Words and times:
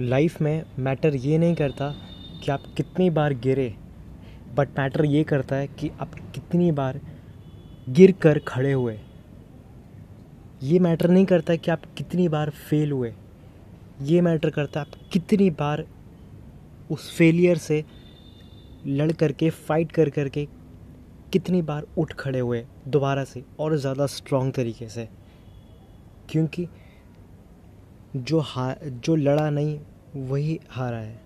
Life 0.00 0.40
में 0.42 0.64
matter 0.78 1.14
ये 1.14 1.36
नहीं 1.38 1.54
करता 1.54 1.88
कि 2.44 2.50
आप 2.50 2.62
कितनी 2.76 3.08
बार 3.10 3.34
गिरे 3.34 3.74
बट 4.56 4.68
मैटर 4.78 5.04
ये 5.04 5.22
करता 5.24 5.56
है 5.56 5.66
कि 5.70 5.90
आप 6.00 6.14
कितनी 6.34 6.70
बार 6.72 7.00
गिर 7.88 8.12
कर 8.12 8.38
खड़े 8.38 8.72
हुए। 8.72 8.98
ये 10.62 10.78
मैटर 10.78 11.10
नहीं 11.10 11.24
करता 11.24 11.56
कि 11.56 11.70
आप 11.70 11.82
कितनी 11.98 12.28
बार 12.28 12.50
फेल 12.50 12.92
हुए। 12.92 13.12
ये 14.02 14.20
मैटर 14.20 14.50
करता 14.50 14.80
है 14.80 14.86
आप 14.86 15.08
कितनी 15.12 15.50
बार 15.50 15.84
उस 16.90 17.10
फेलियर 17.16 17.58
से 17.58 17.84
लड़ 18.86 19.10
करके 19.12 19.50
फाइट 19.50 19.92
कर 19.92 20.10
करके 20.10 20.46
कितनी 21.32 21.62
बार 21.62 21.86
उठ 21.98 22.12
खड़े 22.12 22.38
हुए 22.38 22.64
दोबारा 22.88 23.24
से 23.24 23.44
और 23.60 23.76
ज़्यादा 23.76 24.06
स्ट्रॉन्ग 24.06 24.52
तरीके 24.54 24.88
से। 24.88 25.08
क्योंकि 26.30 26.66
जो 28.16 28.40
हा 28.40 28.74
जो 28.84 29.16
लड़ा 29.16 29.50
नहीं 29.50 29.80
वही 30.16 30.60
हारा 30.70 30.96
है। 30.96 31.23